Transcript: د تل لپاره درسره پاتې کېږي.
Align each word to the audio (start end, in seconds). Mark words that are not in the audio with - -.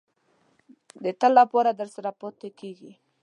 د 1.03 1.05
تل 1.19 1.31
لپاره 1.39 1.71
درسره 1.79 2.09
پاتې 2.21 2.49
کېږي. 2.59 2.91